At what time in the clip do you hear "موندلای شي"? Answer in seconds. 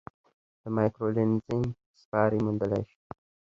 2.45-2.97